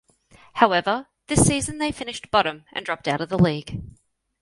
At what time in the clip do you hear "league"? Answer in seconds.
3.37-3.79